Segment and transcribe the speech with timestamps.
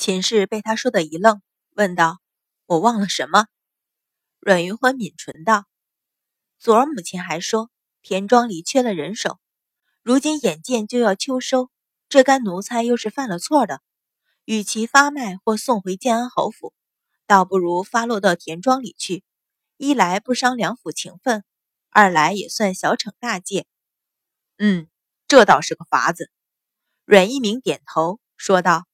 [0.00, 1.42] 秦氏被他说的一愣，
[1.74, 2.20] 问道
[2.64, 3.48] ：“我忘了什么？”
[4.40, 5.66] 阮云欢抿唇道
[6.58, 9.38] ：“昨儿母亲还说田庄里缺了人手，
[10.02, 11.68] 如今眼见就要秋收，
[12.08, 13.82] 这干奴才又是犯了错的，
[14.46, 16.72] 与其发卖或送回建安侯府，
[17.26, 19.22] 倒不如发落到田庄里去。
[19.76, 21.44] 一来不伤两府情分，
[21.90, 23.66] 二来也算小惩大戒。
[24.56, 24.88] 嗯，
[25.28, 26.30] 这倒是个法子。”
[27.04, 28.86] 阮一鸣点头说道：“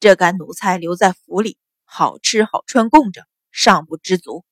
[0.00, 4.44] 这干奴才留在府里，好吃好穿供着，尚不知足。”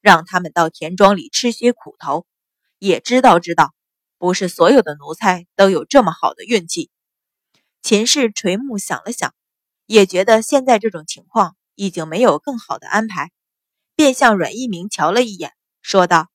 [0.00, 2.26] 让他们到田庄里吃些苦头，
[2.78, 3.74] 也知道知道，
[4.18, 6.90] 不是所有的奴才都有这么好的运气。
[7.82, 9.34] 秦氏垂目想了想，
[9.84, 13.32] 也觉得现在这种情况已经没有更好的安排，
[13.96, 16.28] 便向阮一鸣瞧了一眼，说道：“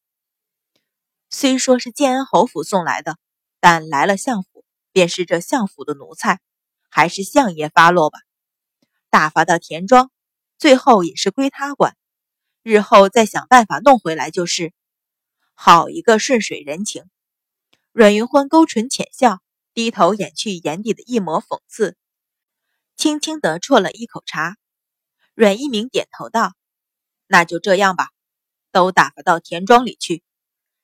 [1.31, 3.17] 虽说是建安侯府送来的，
[3.61, 6.41] 但来了相府，便是这相府的奴才，
[6.89, 8.19] 还是相爷发落吧。
[9.11, 10.09] 打发到田庄，
[10.57, 11.95] 最后也是归他管。”
[12.63, 14.71] 日后再想办法弄回来就是，
[15.53, 17.03] 好一个顺水人情。
[17.91, 19.41] 阮云欢勾唇浅笑，
[19.73, 21.97] 低头掩去眼底的一抹讽刺，
[22.95, 24.57] 轻轻地啜了一口茶。
[25.33, 26.53] 阮一鸣点头道
[27.27, 28.09] ：“那就这样吧，
[28.71, 30.23] 都打发到田庄里去。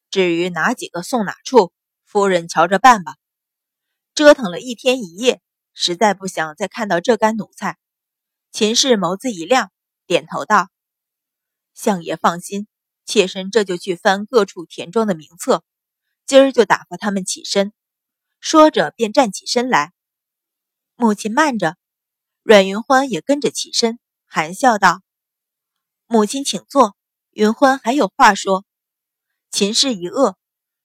[0.10, 1.72] 至于哪几个送哪处，
[2.04, 3.16] 夫人瞧着办吧。
[4.16, 5.42] 折腾了一天一夜，
[5.74, 7.78] 实在不想再看到这干奴才。”
[8.52, 9.72] 秦氏眸子一亮，
[10.06, 10.70] 点头道。
[11.74, 12.68] 相爷放心，
[13.06, 15.64] 妾身这就去翻各处田庄的名册，
[16.26, 17.72] 今儿就打发他们起身。
[18.40, 19.94] 说着便站起身来。
[20.96, 21.78] 母亲慢着，
[22.42, 25.02] 阮云欢也跟着起身，含笑道
[26.08, 26.96] ：“母亲请坐，
[27.32, 28.66] 云欢还有话说。”
[29.52, 30.36] 秦氏一愕，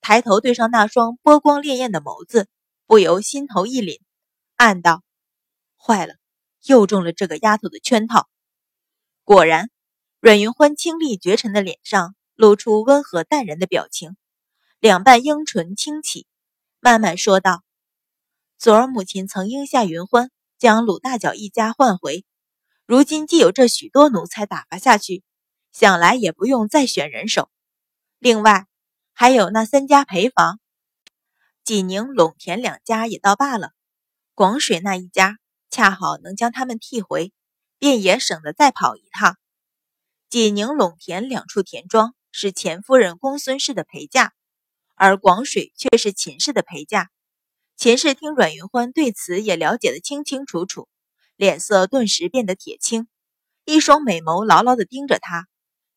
[0.01, 2.49] 抬头对上那双波光潋滟的眸子，
[2.87, 4.01] 不由心头一凛，
[4.57, 5.03] 暗道
[5.77, 6.17] ：“坏了，
[6.65, 8.29] 又中了这个丫头的圈套。”
[9.25, 9.71] 果然。
[10.25, 14.17] 阮云欢清丽绝尘的脸上露出温和淡然的表情，
[14.79, 16.29] 两瓣樱唇轻启，
[16.79, 17.65] 慢慢说道
[18.57, 22.25] ：“昨儿母亲曾应下云欢将鲁大脚一家唤回，
[22.87, 25.25] 如今既有这许多奴才打发下去，
[25.73, 27.51] 想来也不用再选人手。
[28.21, 28.69] 另外
[29.13, 30.61] 还有那三家陪房，
[31.65, 33.73] 济宁、陇田两家也倒罢了，
[34.37, 35.41] 广水那一家
[35.73, 37.33] 恰好能将他们替回，
[37.79, 39.39] 便也省得再跑一趟。”
[40.31, 44.35] 济宁、陇田两处田庄是钱夫人公孙氏的陪嫁，
[44.95, 47.11] 而广水却是秦氏的陪嫁。
[47.77, 50.89] 秦氏听阮云欢对此也了解得清清楚楚，
[51.37, 53.09] 脸色顿时变得铁青，
[53.65, 55.49] 一双美眸牢牢地盯着他，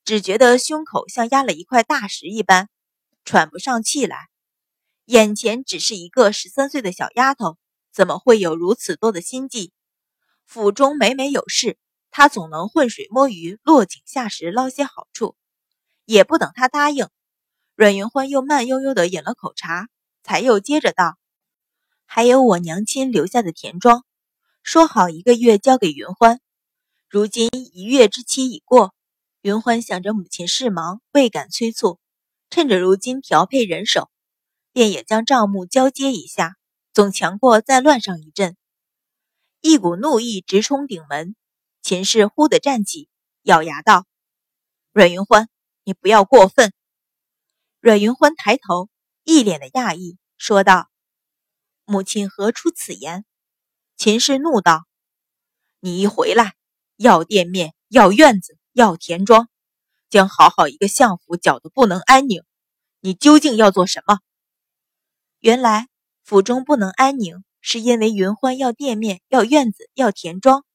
[0.04, 2.70] 只觉得胸口像压了一块大石一般，
[3.26, 4.30] 喘不上气来。
[5.06, 7.58] 眼前只是一个十三岁的小丫头，
[7.96, 9.72] 怎么会有如此多的心计？
[10.44, 11.78] 府中每每有事。
[12.12, 15.38] 他总能浑水摸鱼，落井下石，捞些好处。
[16.04, 17.08] 也不等他答应，
[17.74, 19.88] 阮云欢又慢悠悠地饮了口茶，
[20.24, 21.18] 才又接着道
[22.06, 24.04] ：“还有我娘亲留下的田庄，
[24.62, 26.42] 说好一个月交给云欢。
[27.10, 28.94] 如今一月之期已过，
[29.42, 31.98] 云欢想着母亲事忙，未敢催促，
[32.50, 34.10] 趁着如今调配人手，
[34.74, 36.58] 便也将账目交接一下，
[36.96, 38.56] 总强过再乱上一阵。”
[39.60, 41.36] 一股怒意直冲顶门。
[41.82, 43.10] 秦氏忽地站起，
[43.44, 44.08] 咬牙道
[44.94, 45.50] ：“阮云欢，
[45.84, 46.74] 你不要过分。”
[47.82, 48.90] 阮云欢抬头，
[49.24, 50.90] 一脸的讶异，说道
[51.86, 53.26] ：“母亲何出此言？”
[53.98, 54.88] 秦氏怒道
[55.82, 56.56] ：“你一回来，
[56.96, 59.50] 要店面，要院子，要田庄，
[60.10, 62.42] 将好好一个相府搅得不能安宁，
[63.02, 64.22] 你究竟要做什么？”
[65.40, 65.90] 原来
[66.26, 70.66] 府中不能安宁，是因为云欢要店面，要院子，要田庄。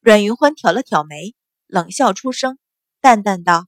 [0.00, 1.34] 阮云欢挑了挑眉，
[1.66, 2.56] 冷笑出声，
[3.00, 3.66] 淡淡道：“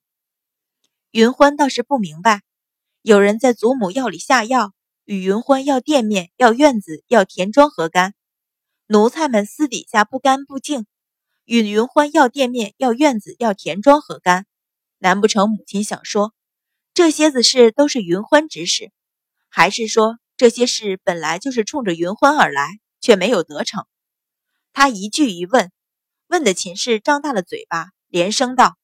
[1.11, 2.43] 云欢倒是不明白，
[3.03, 4.75] 有人在祖母药里下药，
[5.05, 8.15] 与云欢要店面、要院子、要田庄何干？
[8.87, 10.87] 奴才们私底下不干不净，
[11.45, 14.47] 与云欢要店面、要院子、要田庄何干？
[14.99, 16.33] 难不成母亲想说，
[16.95, 18.93] 这些子事都是云欢指使，
[19.49, 23.87] 还是说这些事本来就是冲着云欢而来，却没有得逞？”
[24.75, 25.71] 他一句一问。
[26.27, 28.77] 问的秦氏张大了嘴巴，连声道：“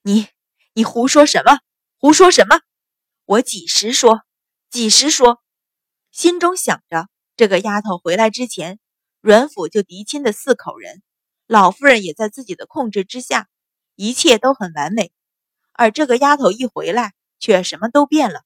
[0.00, 0.28] 你，
[0.72, 1.58] 你胡说什么？
[1.98, 2.62] 胡说什么？
[3.26, 4.22] 我几时说？
[4.70, 5.42] 几时说？”
[6.10, 8.80] 心中想着，这个丫头回来之前，
[9.20, 11.02] 阮府就嫡亲的四口人，
[11.46, 13.50] 老夫人也在自己的控制之下，
[13.94, 15.12] 一切都很完美。
[15.72, 18.40] 而这个丫头一回来，却什么都变了。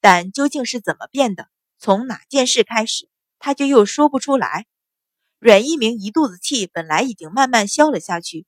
[0.00, 1.48] 但究竟是怎么变的？
[1.78, 3.08] 从哪件事开始，
[3.38, 4.66] 他就又说不出来。
[5.38, 8.46] 阮一鸣一肚子气，本来已经慢慢消了下去，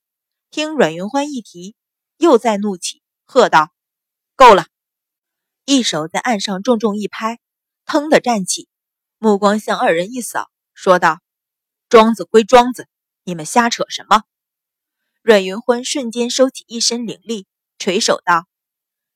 [0.49, 1.75] 听阮云欢一提，
[2.17, 3.71] 又再怒起，喝道
[4.35, 4.67] ：“够了！”
[5.63, 7.39] 一手在岸上重重一拍，
[7.85, 8.67] 腾的站起，
[9.17, 11.21] 目光向二人一扫，说道
[11.87, 12.89] ：“庄子归庄子，
[13.23, 14.23] 你们瞎扯什么？”
[15.23, 17.47] 阮云欢瞬间收起一身灵力，
[17.77, 18.47] 垂手道：“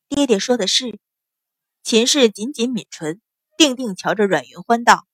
[0.07, 0.99] 爹爹说的是。”
[1.83, 3.21] 秦氏紧紧抿唇，
[3.57, 5.07] 定定瞧着阮云欢道：“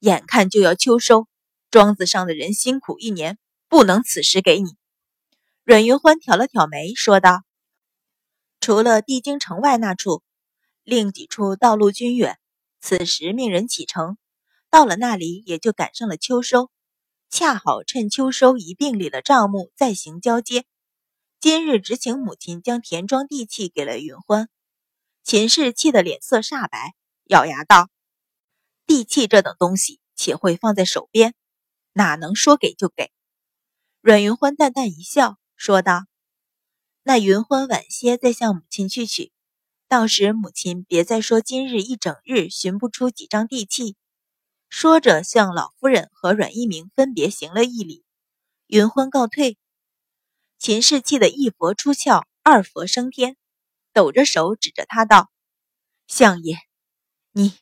[0.00, 1.28] 眼看就要秋收，
[1.70, 3.38] 庄子上的人辛苦一年，
[3.68, 4.76] 不能此时给你。”
[5.64, 7.42] 阮云欢挑了挑眉，说道
[8.60, 10.22] ：“除了帝京城外那处，
[10.82, 12.38] 另几处道路均远。
[12.80, 14.18] 此时命人启程，
[14.68, 16.70] 到了那里也就赶上了秋收，
[17.30, 20.66] 恰好趁秋收一并理了账目，再行交接。
[21.40, 24.48] 今日只请母亲将田庄地契给了云欢。”
[25.24, 26.94] 秦氏气得脸色煞白，
[27.24, 27.88] 咬牙道
[28.86, 31.34] ：“地契这等东西，且会放在手边，
[31.92, 33.10] 哪能说给就给？”
[34.02, 36.04] 阮云欢淡淡一笑，说道
[37.02, 39.32] ：“那云欢晚些再向母亲去取，
[39.88, 43.96] 到时母亲别再说今日一整日寻不出几张地契。”
[44.68, 48.04] 说着，向老夫人和阮一鸣分别行了一礼。
[48.66, 49.56] 云欢告退，
[50.58, 53.36] 秦氏气得一佛出窍，二佛升天。
[53.92, 55.30] 抖着手指着他道
[56.08, 56.56] ：“相爷，
[57.36, 57.52] 你，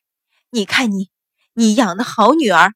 [0.50, 1.08] 你看你，
[1.54, 2.74] 你养的好女儿。”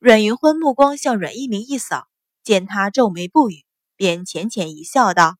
[0.00, 2.08] 阮云欢目光向阮一鸣一扫，
[2.42, 3.64] 见他皱眉不语，
[3.94, 5.36] 便浅浅一笑道：“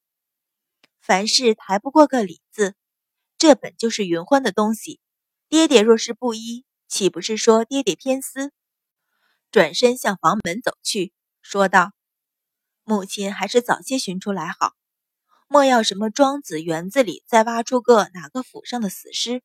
[1.03, 2.77] 凡事抬不过个理字，
[3.39, 5.01] 这本就是云欢的东西。
[5.49, 8.53] 爹爹若是不依，岂不是说爹爹偏私？”
[9.51, 11.13] 转身向房门走去，
[11.43, 11.91] 说道
[12.85, 14.75] ：“母亲还是早些寻出来好。”
[15.49, 19.43] 莫要什么庄子园子里再挖出个哪个府上的死尸，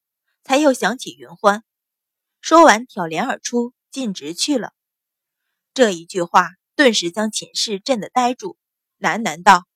[0.48, 1.66] 才又想起云欢。
[2.40, 4.72] 说完挑帘而出，径直去了。
[5.74, 8.58] 这一句话顿时将秦氏震得呆住，
[8.98, 9.68] 喃喃道：“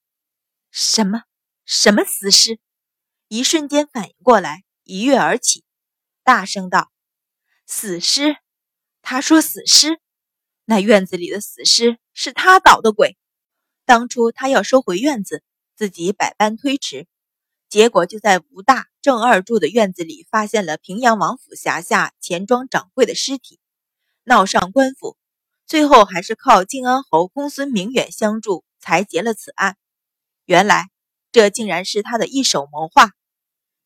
[0.72, 1.24] 什么
[1.66, 2.58] 什么死尸？”
[3.28, 5.66] 一瞬间反应过来，一跃而起，
[6.24, 6.90] 大声道
[7.68, 8.38] ：“死尸！
[9.02, 10.00] 他说死尸，
[10.64, 13.18] 那院子里的死尸是他捣的鬼。
[13.84, 17.08] 当初他要收回院子。”自己百般推迟，
[17.72, 23.62] 结果就在吴大、郑二住的院子里发现了平阳王府辖下钱庄掌柜的尸体，
[24.26, 25.16] 闹上官府，
[25.66, 29.78] 最后还是靠靖安侯公孙明远相助才结了此案。
[30.44, 30.90] 原来
[31.32, 33.12] 这竟然是他的一手谋划。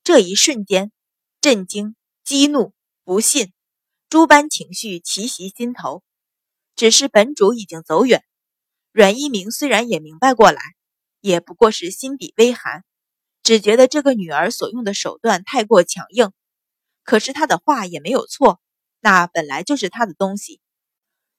[0.03, 0.91] 这一瞬间，
[1.39, 2.73] 震惊、激怒、
[3.03, 3.53] 不信，
[4.09, 6.01] 诸般情绪齐袭心头。
[6.75, 8.23] 只是本主已经走远，
[8.91, 10.59] 阮一鸣虽然也明白过来。
[11.21, 12.83] 也不过是心底微寒，
[13.45, 16.31] 只觉得这个女儿所用的手段太过强硬。
[17.03, 18.59] 可是他的话也没有错，
[18.99, 20.59] 那本来就是他的东西。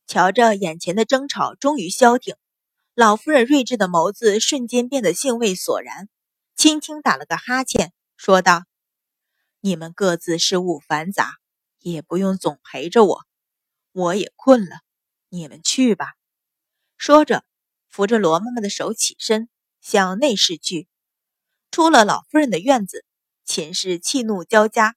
[0.07, 2.37] 瞧着眼前的争吵终于消停，
[2.95, 6.09] 老夫人睿智的眸子瞬间变得兴味索然，
[6.55, 8.63] 轻轻打了个哈欠，说道
[9.61, 11.35] ：“你们各自事务繁杂，
[11.81, 13.25] 也不用总陪着我，
[13.91, 14.77] 我也困了，
[15.29, 16.15] 你们去吧。”
[16.97, 17.45] 说着，
[17.89, 19.49] 扶着罗妈妈的手起身。
[19.81, 20.89] 向内室去，
[21.71, 23.05] 出了老夫人的院子，
[23.45, 24.97] 秦氏气怒交加，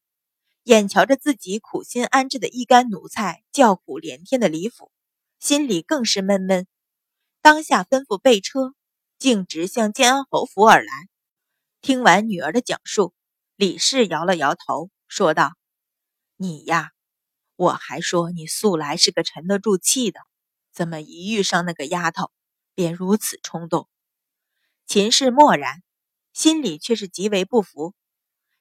[0.64, 4.92] 眼瞧着自己苦心安置的一干奴才叫苦连天的李府，
[5.40, 6.68] 心里更是闷闷。
[7.42, 8.74] 当下吩咐备车，
[9.18, 10.92] 径直向建安侯府而来。
[11.82, 13.14] 听完女儿的讲述，
[13.56, 15.54] 李氏摇了摇头，说道
[16.36, 16.92] ：“你呀，
[17.56, 20.20] 我还说你素来是个沉得住气的，
[20.74, 22.32] 怎么一遇上那个丫头，
[22.74, 23.88] 便如此冲动？”
[24.86, 25.82] 秦氏默然，
[26.34, 27.94] 心里却是极为不服。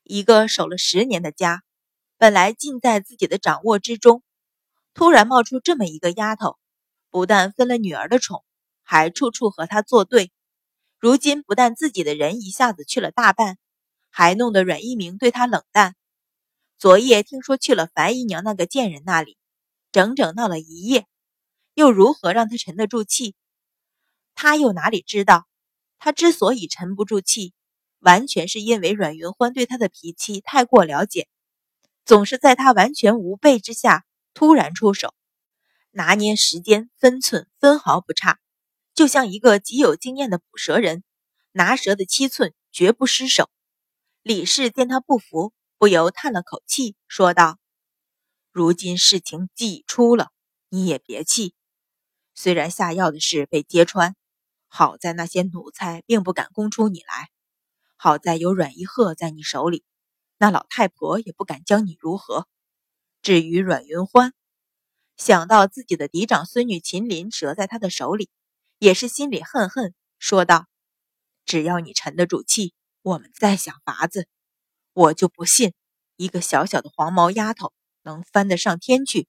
[0.02, 1.62] 一个守了十年的家，
[2.16, 4.22] 本来尽在自己的掌握之中，
[4.94, 6.58] 突然冒出这么一个丫头，
[7.10, 8.44] 不但分了女儿的宠，
[8.82, 10.32] 还处处和她作对。
[10.98, 13.58] 如今不但自己的人一下子去了大半，
[14.10, 15.94] 还弄得阮一鸣对她冷淡。
[16.78, 19.36] 昨夜听说去了樊姨娘那个贱人那里，
[19.92, 21.06] 整整闹了一夜，
[21.74, 23.34] 又如何让他沉得住气？
[24.34, 25.46] 他又哪里知道？
[25.98, 27.52] 他之所以沉不住气，
[28.00, 31.28] 完全是因为阮云欢对他的脾气太过了解，
[32.04, 35.14] 总是在他完全无备之下突然出手，
[35.90, 38.38] 拿捏时间分寸分毫不差，
[38.94, 41.02] 就像一个极有经验的捕蛇人，
[41.52, 43.50] 拿蛇的七寸绝不失手。
[44.22, 47.58] 李氏见他不服，不由叹了口气，说道
[48.52, 50.30] ：“如今事情既已出了，
[50.68, 51.54] 你也别气。
[52.34, 54.14] 虽然下药的事被揭穿。”
[54.70, 57.30] 好在那些奴才并不敢供出你来，
[58.00, 59.82] 好在有阮一鹤在你手里，
[60.38, 62.46] 那老太婆也不敢将你如何。
[63.22, 64.32] 至于阮云欢，
[65.16, 68.30] 想到自己的嫡长孙女秦林折在他的手里，
[68.78, 70.68] 也是心里恨恨，说道
[71.44, 74.28] ：“只要你沉得住气，我们再想法子。
[74.92, 75.74] 我就不信
[76.14, 79.26] 一个小小的黄毛丫头能翻得上天去。”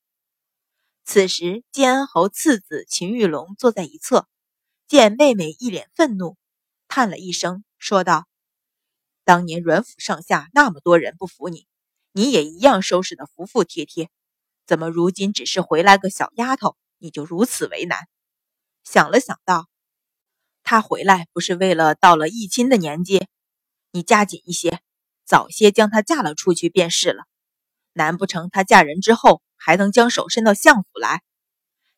[1.04, 4.28] 此时，建安侯次子秦玉龙坐在一侧，
[4.88, 6.38] 见妹妹一脸愤怒，
[6.88, 8.28] 叹了一声，说道
[9.30, 11.68] ：“当年阮府上下那么多人不服你，
[12.14, 14.10] 你也一样收拾的服服帖帖。”
[14.66, 18.08] 怎么如今只是回来个小丫头，你就如此为难？
[18.84, 19.68] 想了想道
[20.66, 23.28] ：“她回来不是为了到了议亲的年纪，
[23.92, 24.82] 你加紧一些，
[25.26, 27.26] 早些将她嫁了出去便是了。
[27.94, 31.22] 难不成她嫁人之后还能将手伸到相府来？”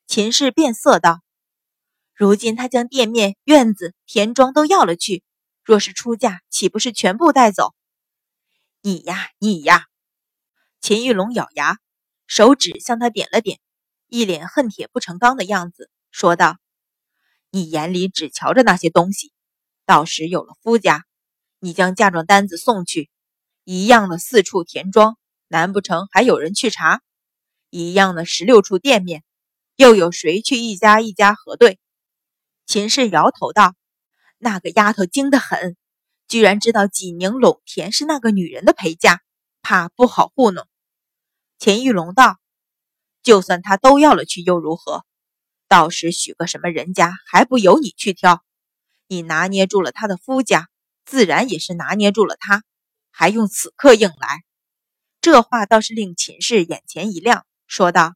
[0.06, 1.22] 秦氏变色道
[2.14, 5.24] ：“如今她将店面、院子、田庄都要了去，
[5.64, 7.74] 若是出嫁，岂不是全部带走？
[8.82, 9.86] 你呀，你呀！”
[10.82, 11.78] 秦玉龙咬牙。
[12.28, 13.60] 手指向他点了点，
[14.08, 16.60] 一脸恨铁不成钢的样子，说道
[17.52, 19.34] ：“你眼里只瞧着那些东西，
[19.86, 21.04] 到时有了夫家，
[21.60, 23.10] 你将嫁妆单子送去，
[23.66, 25.18] 一样的四处田庄，
[25.50, 27.02] 难不成还有人去查？
[27.70, 29.26] 一样的十六处店面，
[29.76, 31.82] 又有谁去一家一家核对？”
[32.66, 33.76] 秦氏摇头道
[34.44, 35.78] ：“那个丫头精得很，
[36.28, 39.22] 居然知道济宁陇田是那个女人的陪嫁，
[39.62, 40.68] 怕不好糊弄。”
[41.60, 42.40] 钱玉龙道
[43.22, 45.06] ：“就算他都要了去，又如何？
[45.68, 48.44] 到时许个什么人家，还不由你去挑？
[49.08, 50.70] 你拿捏住了他的夫家，
[51.06, 52.64] 自然也是拿捏住了他，
[53.12, 54.44] 还用此刻硬来？”
[55.22, 58.16] 这话倒是令秦氏眼前一亮，说道：“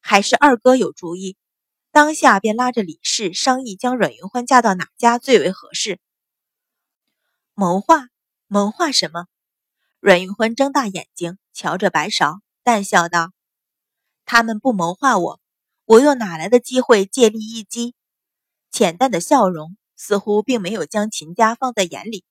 [0.00, 1.36] 还是二哥有主意。”
[1.92, 5.98] 当下便拉着李氏商议，将阮云欢嫁到哪家最为合适。
[7.54, 8.08] 谋划？
[8.46, 9.26] 谋划什么？
[9.98, 12.40] 阮云欢睁大眼睛瞧着白芍。
[12.62, 13.32] 淡笑道
[14.24, 15.40] ：“他们不谋划我，
[15.86, 17.94] 我又哪来的机会借力一击？”
[18.70, 22.24] 浅淡的笑容似乎并没有将秦家放在眼里，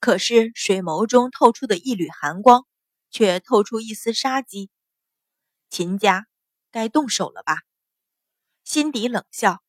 [0.00, 2.66] 可是水眸中透出的一缕寒光，
[3.10, 4.70] 却透出一丝杀机。
[5.68, 6.26] 秦家
[6.72, 7.58] 该动手了吧？
[8.72, 9.64] 心底冷笑，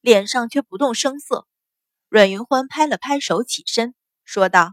[0.00, 1.46] 脸上却不动声色。
[2.08, 3.94] 阮云欢拍了拍手，起身
[4.24, 4.72] 说道：“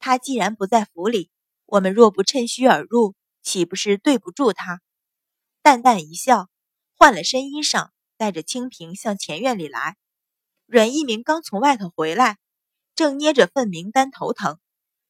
[0.00, 1.30] 他既然不在府里，
[1.66, 4.80] 我们若不趁虚而入。”岂不是对不住他？
[5.60, 6.48] 淡淡一笑，
[6.96, 9.98] 换了身衣裳，带着清平向前院里来。
[10.64, 12.38] 阮一鸣刚从外头回来，
[12.94, 14.58] 正捏着份名单头疼，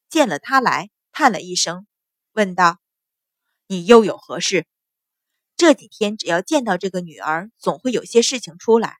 [0.08, 1.86] 见了他来，叹了一声，
[2.32, 2.80] 问道
[3.68, 4.66] ：“你又有何事？”
[5.60, 8.96] 这几天只要见到这个女儿，总会有些事情出来。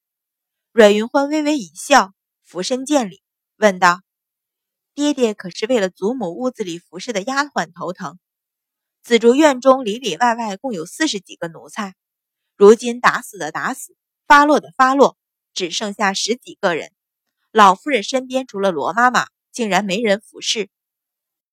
[0.72, 2.12] 阮云欢微微一笑，
[2.44, 3.22] 俯身见礼，
[3.56, 4.02] 问道
[4.94, 8.18] ：“爹爹可是为了祖母屋子里服侍的丫鬟头疼？”
[9.02, 11.94] 紫竹院中里里外外共有四十几个奴才，
[12.58, 15.16] 如今打死的打死，发落的发落，
[15.54, 16.92] 只剩下十几个人。
[17.50, 20.68] 老夫人身边除了罗妈妈，竟然没人服侍。